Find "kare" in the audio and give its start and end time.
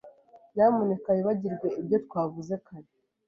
2.65-2.89